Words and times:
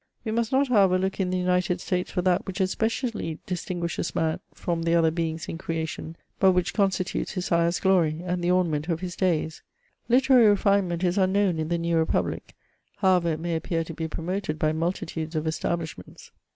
We 0.25 0.31
must 0.31 0.51
not, 0.51 0.69
however, 0.69 0.97
look 0.97 1.19
in 1.19 1.29
the 1.29 1.37
United 1.37 1.79
States 1.79 2.09
for 2.09 2.23
that 2.23 2.47
which 2.47 2.59
especially 2.59 3.37
distinguishes 3.45 4.15
man 4.15 4.39
from 4.51 4.81
the 4.81 4.95
other 4.95 5.11
beings 5.11 5.47
in 5.47 5.59
creation, 5.59 6.15
but 6.39 6.53
which 6.53 6.73
constitutes 6.73 7.33
his 7.33 7.49
highest 7.49 7.83
glory, 7.83 8.19
and 8.25 8.43
the 8.43 8.49
ornament 8.49 8.89
of 8.89 9.01
his 9.01 9.15
diays: 9.15 9.61
literary 10.09 10.47
refinement 10.47 11.03
is 11.03 11.19
unknown 11.19 11.59
m 11.59 11.67
the 11.67 11.77
new 11.77 11.97
Republic, 11.97 12.55
however 12.95 13.33
it 13.33 13.39
may 13.39 13.55
appear 13.55 13.83
to 13.83 13.93
be 13.93 14.07
promoted 14.07 14.57
by 14.57 14.71
multitudes 14.71 15.35
of 15.35 15.45
establishments. 15.45 16.31